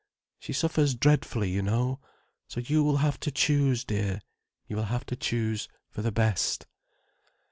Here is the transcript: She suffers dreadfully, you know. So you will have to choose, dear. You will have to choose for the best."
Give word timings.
She 0.39 0.51
suffers 0.51 0.95
dreadfully, 0.95 1.51
you 1.51 1.61
know. 1.61 1.99
So 2.47 2.59
you 2.59 2.83
will 2.83 2.97
have 2.97 3.19
to 3.19 3.29
choose, 3.29 3.83
dear. 3.85 4.21
You 4.65 4.77
will 4.77 4.85
have 4.85 5.05
to 5.05 5.15
choose 5.15 5.67
for 5.91 6.01
the 6.01 6.11
best." 6.11 6.65